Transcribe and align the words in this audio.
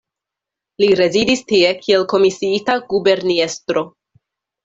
Li 0.83 0.87
rezidis 0.99 1.43
tie 1.51 1.73
kiel 1.83 2.07
komisiita 2.15 2.77
guberniestro. 2.95 3.85